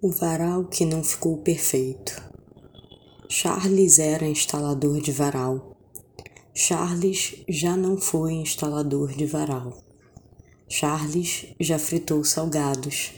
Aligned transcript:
O 0.00 0.12
varal 0.12 0.64
que 0.66 0.84
não 0.84 1.02
ficou 1.02 1.38
perfeito. 1.38 2.22
Charles 3.28 3.98
era 3.98 4.28
instalador 4.28 5.00
de 5.00 5.10
varal. 5.10 5.76
Charles 6.54 7.42
já 7.48 7.76
não 7.76 7.98
foi 7.98 8.34
instalador 8.34 9.12
de 9.12 9.26
varal. 9.26 9.76
Charles 10.68 11.46
já 11.58 11.80
fritou 11.80 12.22
salgados. 12.22 13.14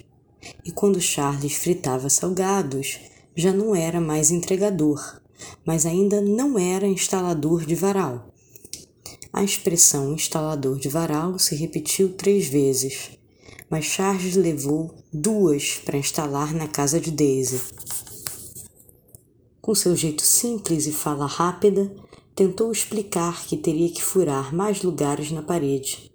E 0.64 0.72
quando 0.72 0.98
Charles 1.02 1.52
fritava 1.52 2.08
salgados, 2.08 2.98
já 3.36 3.52
não 3.52 3.76
era 3.76 4.00
mais 4.00 4.30
entregador, 4.30 5.20
mas 5.66 5.84
ainda 5.84 6.22
não 6.22 6.58
era 6.58 6.86
instalador 6.86 7.66
de 7.66 7.74
varal. 7.74 8.32
A 9.30 9.44
expressão 9.44 10.14
instalador 10.14 10.78
de 10.78 10.88
varal 10.88 11.38
se 11.38 11.54
repetiu 11.54 12.14
três 12.14 12.46
vezes 12.48 13.19
mas 13.70 13.84
Charles 13.84 14.34
levou 14.34 14.92
duas 15.12 15.80
para 15.84 15.96
instalar 15.96 16.52
na 16.52 16.66
casa 16.66 17.00
de 17.00 17.12
Daisy. 17.12 17.60
Com 19.60 19.74
seu 19.74 19.94
jeito 19.94 20.22
simples 20.22 20.86
e 20.86 20.92
fala 20.92 21.26
rápida, 21.26 21.94
tentou 22.34 22.72
explicar 22.72 23.46
que 23.46 23.56
teria 23.56 23.88
que 23.88 24.02
furar 24.02 24.52
mais 24.52 24.82
lugares 24.82 25.30
na 25.30 25.42
parede. 25.42 26.10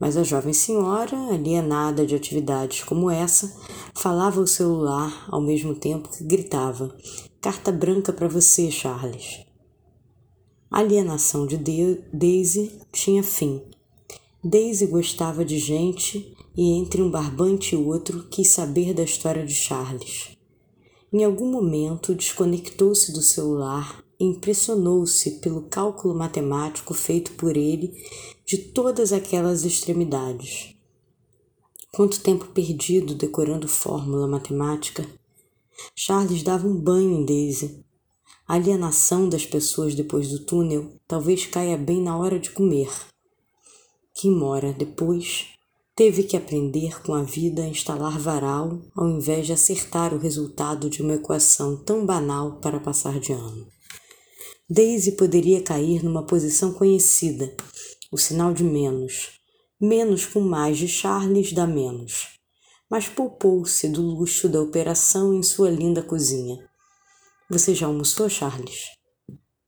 Mas 0.00 0.16
a 0.16 0.24
jovem 0.24 0.52
senhora, 0.52 1.16
alienada 1.28 2.04
de 2.04 2.16
atividades 2.16 2.82
como 2.82 3.08
essa, 3.08 3.54
falava 3.94 4.40
ao 4.40 4.46
celular 4.48 5.26
ao 5.28 5.40
mesmo 5.40 5.76
tempo 5.76 6.08
que 6.08 6.24
gritava: 6.24 6.92
Carta 7.40 7.70
branca 7.70 8.12
para 8.12 8.26
você, 8.26 8.68
Charles. 8.68 9.44
A 10.68 10.80
alienação 10.80 11.46
de 11.46 11.56
Daisy 12.12 12.80
tinha 12.90 13.22
fim. 13.22 13.62
Daisy 14.42 14.86
gostava 14.86 15.44
de 15.44 15.58
gente 15.58 16.34
e 16.56 16.72
entre 16.72 17.00
um 17.02 17.10
barbante 17.10 17.74
e 17.74 17.78
outro 17.78 18.24
quis 18.28 18.48
saber 18.48 18.92
da 18.92 19.02
história 19.02 19.44
de 19.44 19.54
Charles. 19.54 20.36
Em 21.12 21.24
algum 21.24 21.50
momento 21.50 22.14
desconectou-se 22.14 23.12
do 23.12 23.20
celular 23.20 24.02
e 24.18 24.24
impressionou-se 24.24 25.40
pelo 25.40 25.62
cálculo 25.62 26.14
matemático 26.14 26.94
feito 26.94 27.32
por 27.32 27.56
ele 27.56 27.92
de 28.46 28.58
todas 28.58 29.12
aquelas 29.12 29.64
extremidades. 29.64 30.74
Quanto 31.92 32.20
tempo 32.20 32.46
perdido 32.46 33.14
decorando 33.14 33.68
fórmula 33.68 34.26
matemática! 34.26 35.06
Charles 35.94 36.42
dava 36.42 36.66
um 36.66 36.74
banho 36.74 37.10
em 37.12 37.24
Daisy. 37.24 37.84
A 38.46 38.54
alienação 38.54 39.28
das 39.28 39.44
pessoas 39.44 39.94
depois 39.94 40.30
do 40.30 40.38
túnel 40.38 40.92
talvez 41.06 41.46
caia 41.46 41.76
bem 41.76 42.00
na 42.00 42.16
hora 42.16 42.38
de 42.38 42.50
comer. 42.50 42.90
Quem 44.14 44.30
mora 44.30 44.72
depois 44.72 45.48
Teve 45.94 46.22
que 46.22 46.38
aprender 46.38 47.02
com 47.02 47.12
a 47.12 47.22
vida 47.22 47.62
a 47.62 47.68
instalar 47.68 48.18
varal 48.18 48.80
ao 48.96 49.10
invés 49.10 49.46
de 49.46 49.52
acertar 49.52 50.14
o 50.14 50.18
resultado 50.18 50.88
de 50.88 51.02
uma 51.02 51.14
equação 51.14 51.76
tão 51.76 52.06
banal 52.06 52.58
para 52.60 52.80
passar 52.80 53.20
de 53.20 53.32
ano. 53.32 53.68
Daisy 54.70 55.12
poderia 55.12 55.62
cair 55.62 56.02
numa 56.02 56.24
posição 56.24 56.72
conhecida, 56.72 57.54
o 58.10 58.16
sinal 58.16 58.54
de 58.54 58.64
menos. 58.64 59.38
Menos 59.78 60.24
com 60.24 60.40
mais 60.40 60.78
de 60.78 60.88
Charles 60.88 61.52
dá 61.52 61.66
menos. 61.66 62.38
Mas 62.88 63.06
poupou-se 63.06 63.86
do 63.86 64.00
luxo 64.00 64.48
da 64.48 64.62
operação 64.62 65.34
em 65.34 65.42
sua 65.42 65.70
linda 65.70 66.02
cozinha. 66.02 66.66
Você 67.50 67.74
já 67.74 67.86
almoçou, 67.86 68.30
Charles? 68.30 68.86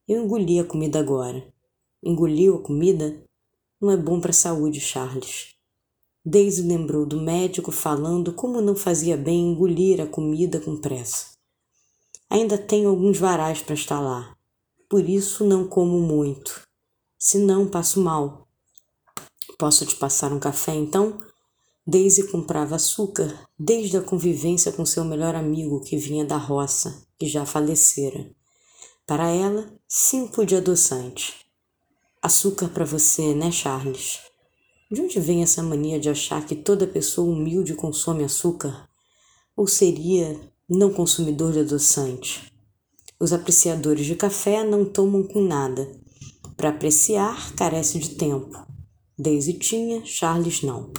Eu 0.08 0.25
engoli 0.25 0.58
a 0.58 0.64
comida 0.64 0.98
agora. 0.98 1.47
Engoliu 2.02 2.56
a 2.56 2.62
comida? 2.62 3.22
Não 3.78 3.91
é 3.91 3.97
bom 3.97 4.19
para 4.20 4.30
a 4.30 4.34
saúde, 4.34 4.80
Charles. 4.80 5.53
Daisy 6.27 6.62
lembrou 6.62 7.05
do 7.05 7.20
médico 7.20 7.70
falando 7.70 8.33
como 8.33 8.62
não 8.62 8.75
fazia 8.75 9.14
bem 9.14 9.50
engolir 9.50 10.00
a 10.00 10.06
comida 10.06 10.58
com 10.58 10.80
pressa. 10.80 11.33
Ainda 12.30 12.56
tenho 12.56 12.89
alguns 12.89 13.19
varais 13.19 13.61
para 13.61 13.75
instalar, 13.75 14.34
por 14.89 15.06
isso 15.06 15.45
não 15.45 15.69
como 15.69 16.00
muito. 16.00 16.62
Senão 17.19 17.68
passo 17.68 18.01
mal. 18.01 18.48
Posso 19.58 19.84
te 19.84 19.96
passar 19.96 20.33
um 20.33 20.40
café 20.40 20.74
então? 20.74 21.20
Daisy 21.86 22.27
comprava 22.29 22.77
açúcar 22.77 23.46
desde 23.58 23.98
a 23.98 24.02
convivência 24.02 24.73
com 24.73 24.86
seu 24.86 25.05
melhor 25.05 25.34
amigo 25.34 25.83
que 25.83 25.98
vinha 25.98 26.24
da 26.24 26.39
roça, 26.39 27.07
que 27.18 27.27
já 27.27 27.45
falecera. 27.45 28.34
Para 29.07 29.29
ela, 29.29 29.70
cinco 29.86 30.46
de 30.46 30.57
adoçante. 30.57 31.45
Açúcar 32.23 32.68
para 32.70 32.86
você, 32.86 33.34
né, 33.34 33.52
Charles? 33.52 34.20
De 34.90 35.00
onde 35.00 35.18
vem 35.18 35.42
essa 35.42 35.62
mania 35.62 35.98
de 35.98 36.08
achar 36.08 36.45
que 36.46 36.55
toda 36.55 36.86
pessoa 36.86 37.33
humilde 37.33 37.74
consome 37.74 38.22
açúcar? 38.22 38.89
Ou 39.56 39.67
seria 39.67 40.39
não 40.68 40.92
consumidor 40.92 41.52
de 41.52 41.61
adoçante? 41.61 42.52
Os 43.18 43.33
apreciadores 43.33 44.05
de 44.05 44.14
café 44.14 44.62
não 44.62 44.84
tomam 44.84 45.22
com 45.22 45.40
nada. 45.40 45.89
Para 46.56 46.68
apreciar, 46.68 47.55
carece 47.55 47.98
de 47.98 48.11
tempo. 48.17 48.50
Daisy 49.18 49.55
tinha, 49.55 50.05
Charles 50.05 50.62
não. 50.62 50.92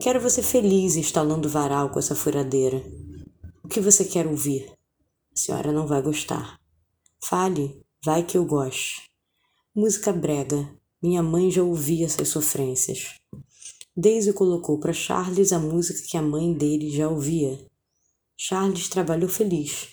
Quero 0.00 0.20
você 0.20 0.42
feliz 0.42 0.96
instalando 0.96 1.48
varal 1.48 1.90
com 1.90 1.98
essa 1.98 2.14
furadeira. 2.14 2.82
O 3.62 3.68
que 3.68 3.80
você 3.80 4.04
quer 4.04 4.26
ouvir? 4.26 4.72
A 5.32 5.36
senhora 5.36 5.70
não 5.72 5.86
vai 5.86 6.02
gostar. 6.02 6.58
Fale, 7.22 7.82
vai 8.04 8.22
que 8.22 8.38
eu 8.38 8.44
goste. 8.44 9.02
Música 9.74 10.12
brega, 10.12 10.68
minha 11.00 11.22
mãe 11.22 11.50
já 11.50 11.62
ouvia 11.62 12.06
essas 12.06 12.28
sofrências. 12.28 13.14
Daisy 13.96 14.32
colocou 14.32 14.78
para 14.78 14.92
Charles 14.92 15.52
a 15.52 15.58
música 15.58 16.02
que 16.08 16.16
a 16.16 16.22
mãe 16.22 16.52
dele 16.52 16.90
já 16.90 17.08
ouvia. 17.08 17.58
Charles 18.36 18.88
trabalhou 18.88 19.28
feliz. 19.28 19.88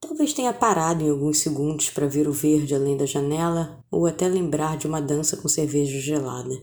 Talvez 0.00 0.32
tenha 0.32 0.52
parado 0.52 1.04
em 1.04 1.10
alguns 1.10 1.38
segundos 1.38 1.90
para 1.90 2.06
ver 2.06 2.28
o 2.28 2.32
verde 2.32 2.74
além 2.74 2.96
da 2.96 3.06
janela 3.06 3.84
ou 3.90 4.06
até 4.06 4.28
lembrar 4.28 4.76
de 4.76 4.86
uma 4.86 5.00
dança 5.00 5.36
com 5.36 5.48
cerveja 5.48 6.00
gelada. 6.00 6.54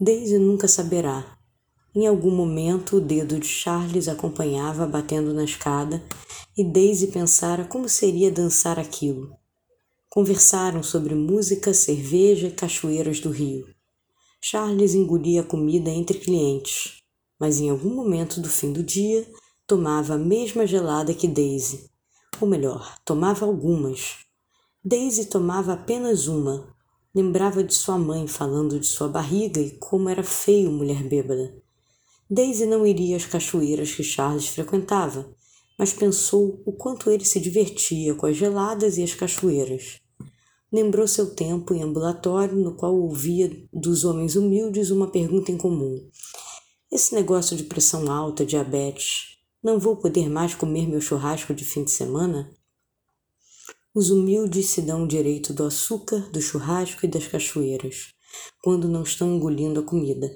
Daisy 0.00 0.38
nunca 0.38 0.68
saberá. 0.68 1.36
Em 1.94 2.06
algum 2.06 2.30
momento, 2.30 2.96
o 2.96 3.00
dedo 3.00 3.38
de 3.38 3.46
Charles 3.46 4.08
acompanhava 4.08 4.86
batendo 4.86 5.34
na 5.34 5.44
escada 5.44 6.02
e 6.56 6.64
Daisy 6.64 7.08
pensara 7.08 7.64
como 7.64 7.88
seria 7.88 8.30
dançar 8.30 8.78
aquilo. 8.78 9.36
Conversaram 10.14 10.82
sobre 10.82 11.14
música, 11.14 11.72
cerveja 11.72 12.48
e 12.48 12.52
cachoeiras 12.52 13.18
do 13.18 13.30
Rio. 13.30 13.66
Charles 14.42 14.92
engolia 14.92 15.40
a 15.40 15.42
comida 15.42 15.88
entre 15.88 16.18
clientes, 16.18 16.98
mas 17.40 17.58
em 17.58 17.70
algum 17.70 17.94
momento 17.94 18.38
do 18.38 18.46
fim 18.46 18.74
do 18.74 18.82
dia 18.82 19.26
tomava 19.66 20.12
a 20.12 20.18
mesma 20.18 20.66
gelada 20.66 21.14
que 21.14 21.26
Daisy. 21.26 21.88
Ou 22.38 22.46
melhor, 22.46 22.94
tomava 23.06 23.46
algumas. 23.46 24.18
Daisy 24.84 25.30
tomava 25.30 25.72
apenas 25.72 26.26
uma. 26.26 26.68
Lembrava 27.14 27.64
de 27.64 27.72
sua 27.72 27.96
mãe 27.96 28.26
falando 28.26 28.78
de 28.78 28.88
sua 28.88 29.08
barriga 29.08 29.62
e 29.62 29.70
como 29.78 30.10
era 30.10 30.22
feio 30.22 30.70
mulher 30.70 31.02
bêbada. 31.04 31.56
Daisy 32.28 32.66
não 32.66 32.86
iria 32.86 33.16
às 33.16 33.24
cachoeiras 33.24 33.94
que 33.94 34.02
Charles 34.02 34.46
frequentava, 34.46 35.34
mas 35.78 35.94
pensou 35.94 36.62
o 36.66 36.72
quanto 36.74 37.10
ele 37.10 37.24
se 37.24 37.40
divertia 37.40 38.14
com 38.14 38.26
as 38.26 38.36
geladas 38.36 38.98
e 38.98 39.02
as 39.02 39.14
cachoeiras. 39.14 40.01
Lembrou 40.72 41.06
seu 41.06 41.34
tempo 41.34 41.74
em 41.74 41.82
ambulatório, 41.82 42.56
no 42.56 42.74
qual 42.74 42.96
ouvia 42.96 43.50
dos 43.70 44.04
homens 44.04 44.36
humildes 44.36 44.90
uma 44.90 45.06
pergunta 45.06 45.52
em 45.52 45.58
comum: 45.58 46.08
Esse 46.90 47.14
negócio 47.14 47.54
de 47.54 47.64
pressão 47.64 48.10
alta, 48.10 48.46
diabetes, 48.46 49.36
não 49.62 49.78
vou 49.78 49.98
poder 49.98 50.30
mais 50.30 50.54
comer 50.54 50.88
meu 50.88 50.98
churrasco 50.98 51.52
de 51.52 51.62
fim 51.62 51.84
de 51.84 51.90
semana? 51.90 52.50
Os 53.94 54.08
humildes 54.08 54.70
se 54.70 54.80
dão 54.80 55.04
o 55.04 55.06
direito 55.06 55.52
do 55.52 55.64
açúcar, 55.64 56.30
do 56.30 56.40
churrasco 56.40 57.04
e 57.04 57.08
das 57.08 57.28
cachoeiras, 57.28 58.14
quando 58.62 58.88
não 58.88 59.02
estão 59.02 59.36
engolindo 59.36 59.80
a 59.80 59.82
comida. 59.82 60.34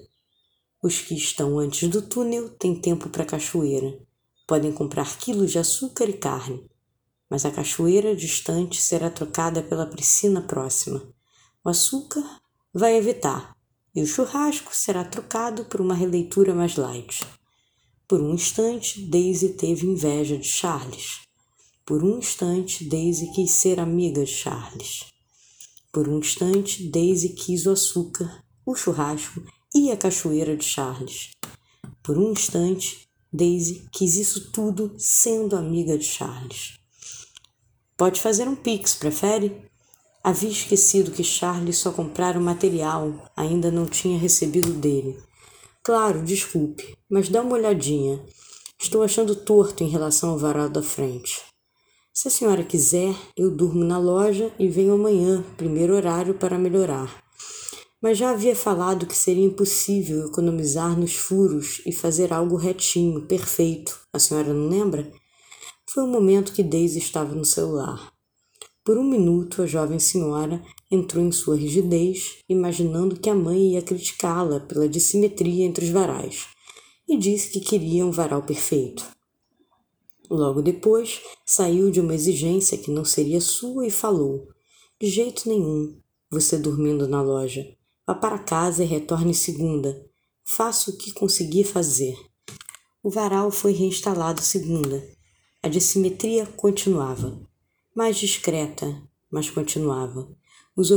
Os 0.83 1.01
que 1.01 1.15
estão 1.15 1.59
antes 1.59 1.89
do 1.89 2.03
túnel 2.03 2.51
têm 2.51 2.79
tempo 2.79 3.09
para 3.09 3.25
cachoeira. 3.25 3.99
Podem 4.47 4.71
comprar 4.71 5.17
quilos 5.17 5.51
de 5.51 5.59
açúcar 5.59 6.05
e 6.11 6.13
carne 6.13 6.69
mas 7.29 7.45
a 7.45 7.51
cachoeira 7.51 8.15
distante 8.15 8.81
será 8.81 9.11
trocada 9.11 9.63
pela 9.63 9.87
piscina 9.87 10.41
próxima. 10.41 11.03
O 11.65 11.69
açúcar 11.69 12.25
vai 12.73 12.97
evitar, 12.97 13.57
e 13.95 14.03
o 14.03 14.07
churrasco 14.07 14.75
será 14.75 15.05
trocado 15.05 15.65
por 15.65 15.81
uma 15.81 15.95
releitura 15.95 16.55
mais 16.55 16.77
light. 16.77 17.21
Por 18.07 18.21
um 18.21 18.35
instante, 18.35 19.01
Daisy 19.01 19.55
teve 19.55 19.87
inveja 19.87 20.39
de 20.39 20.47
Charles. 20.47 21.23
Por 21.85 22.05
um 22.05 22.19
instante, 22.19 22.85
Daisy 22.85 23.33
quis 23.33 23.51
ser 23.51 23.81
amiga 23.81 24.25
de 24.25 24.31
Charles. 24.31 25.07
Por 25.93 26.09
um 26.09 26.19
instante, 26.19 26.89
Daisy 26.89 27.31
quis 27.31 27.67
o 27.67 27.73
açúcar, 27.73 28.45
o 28.65 28.75
churrasco 28.75 29.43
e 29.75 29.91
a 29.91 29.97
cachoeira 29.97 30.57
de 30.57 30.65
Charles. 30.65 31.31
Por 32.03 32.19
um 32.19 32.31
instante, 32.31 33.09
Daisy 33.33 33.89
quis 33.91 34.17
isso 34.17 34.53
tudo 34.53 34.95
sendo 34.99 35.57
amiga 35.57 35.99
de 35.99 36.05
Charles. 36.05 36.79
Pode 37.97 38.21
fazer 38.21 38.47
um 38.47 38.55
pix, 38.55 38.95
prefere? 38.95 39.57
Havia 40.23 40.51
esquecido 40.51 41.11
que 41.11 41.25
Charles 41.25 41.79
só 41.79 41.91
comprara 41.91 42.39
o 42.39 42.43
material, 42.43 43.31
ainda 43.35 43.71
não 43.71 43.87
tinha 43.87 44.19
recebido 44.19 44.71
dele. 44.75 45.19
Claro, 45.83 46.23
desculpe, 46.23 46.95
mas 47.11 47.31
dá 47.31 47.41
uma 47.41 47.55
olhadinha. 47.55 48.21
Estou 48.79 49.03
achando 49.03 49.35
torto 49.35 49.83
em 49.83 49.89
relação 49.89 50.31
ao 50.31 50.39
varal 50.39 50.69
da 50.69 50.83
frente. 50.83 51.41
Se 52.13 52.29
a 52.29 52.31
senhora 52.31 52.63
quiser, 52.63 53.15
eu 53.35 53.51
durmo 53.51 53.83
na 53.83 53.99
loja 53.99 54.53
e 54.59 54.69
venho 54.69 54.93
amanhã, 54.93 55.43
primeiro 55.57 55.95
horário, 55.95 56.35
para 56.35 56.59
melhorar. 56.59 57.25
Mas 58.03 58.19
já 58.19 58.31
havia 58.31 58.55
falado 58.55 59.07
que 59.07 59.17
seria 59.17 59.47
impossível 59.47 60.27
economizar 60.27 60.99
nos 60.99 61.15
furos 61.15 61.81
e 61.87 61.93
fazer 61.93 62.31
algo 62.31 62.57
retinho, 62.57 63.23
perfeito. 63.23 63.99
A 64.13 64.19
senhora 64.19 64.53
não 64.53 64.69
lembra? 64.69 65.11
Foi 65.89 66.03
o 66.03 66.09
momento 66.09 66.53
que 66.53 66.63
Daisy 66.63 66.99
estava 66.99 67.35
no 67.35 67.45
celular. 67.45 68.13
Por 68.85 68.99
um 68.99 69.05
minuto, 69.05 69.63
a 69.63 69.67
jovem 69.67 69.99
senhora 69.99 70.63
entrou 70.91 71.25
em 71.25 71.33
sua 71.33 71.57
rigidez, 71.57 72.39
imaginando 72.49 73.17
que 73.17 73.31
a 73.31 73.35
mãe 73.35 73.73
ia 73.73 73.83
criticá-la 73.83 74.61
pela 74.61 74.89
dissimetria 74.89 75.65
entre 75.65 75.85
os 75.85 75.91
varais, 75.91 76.47
e 77.09 77.17
disse 77.17 77.51
que 77.51 77.61
queria 77.61 78.05
um 78.05 78.11
varal 78.11 78.43
perfeito. 78.43 79.05
Logo 80.29 80.61
depois, 80.61 81.21
saiu 81.45 81.91
de 81.91 82.01
uma 82.01 82.15
exigência 82.15 82.77
que 82.77 82.91
não 82.91 83.05
seria 83.05 83.41
sua 83.41 83.87
e 83.87 83.91
falou: 83.91 84.49
De 85.01 85.09
jeito 85.09 85.49
nenhum, 85.49 86.01
você 86.31 86.59
dormindo 86.59 87.07
na 87.07 87.23
loja. 87.23 87.65
Vá 88.07 88.15
para 88.15 88.39
casa 88.39 88.85
e 88.85 88.87
retorne 88.87 89.35
segunda. 89.35 90.05
Faça 90.45 90.91
o 90.91 90.97
que 90.97 91.13
conseguir 91.13 91.65
fazer. 91.65 92.17
O 93.03 93.11
varal 93.11 93.51
foi 93.51 93.73
reinstalado 93.73 94.41
segunda. 94.43 95.16
A 95.67 95.69
dissimetria 95.69 96.47
continuava. 96.47 97.41
Mais 97.93 98.17
discreta, 98.19 99.03
mas 99.29 99.51
continuava. 99.51 100.31
Os, 100.77 100.93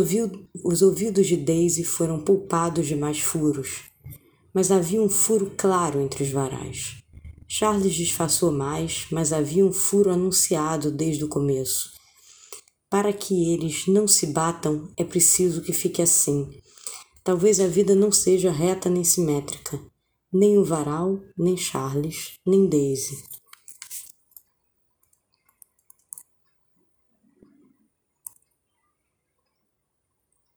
os 0.63 0.81
ouvidos 0.83 1.25
de 1.25 1.35
Daisy 1.35 1.83
foram 1.83 2.19
poupados 2.19 2.85
de 2.85 2.95
mais 2.95 3.19
furos. 3.19 3.85
Mas 4.53 4.69
havia 4.69 5.01
um 5.01 5.09
furo 5.09 5.51
claro 5.57 5.99
entre 5.99 6.23
os 6.23 6.29
varais. 6.29 7.01
Charles 7.47 7.95
disfarçou 7.95 8.51
mais, 8.51 9.07
mas 9.11 9.33
havia 9.33 9.65
um 9.65 9.73
furo 9.73 10.11
anunciado 10.11 10.91
desde 10.91 11.25
o 11.25 11.29
começo. 11.29 11.89
Para 12.91 13.11
que 13.11 13.51
eles 13.51 13.87
não 13.87 14.07
se 14.07 14.27
batam, 14.27 14.87
é 14.95 15.03
preciso 15.03 15.63
que 15.63 15.73
fique 15.73 15.99
assim. 15.99 16.47
Talvez 17.23 17.59
a 17.59 17.65
vida 17.65 17.95
não 17.95 18.11
seja 18.11 18.51
reta 18.51 18.87
nem 18.87 19.03
simétrica. 19.03 19.79
Nem 20.31 20.59
o 20.59 20.63
varal, 20.63 21.19
nem 21.35 21.57
Charles, 21.57 22.33
nem 22.45 22.69
Daisy. 22.69 23.38